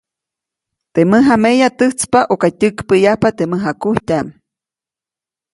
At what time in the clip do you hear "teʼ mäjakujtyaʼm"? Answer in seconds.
3.37-4.27